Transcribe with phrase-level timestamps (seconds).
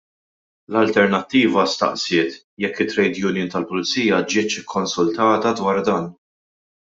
[0.75, 6.09] L-Alternattiva saqsiet jekk it-trade union tal-Pulizija ġietx konsultata dwar dan.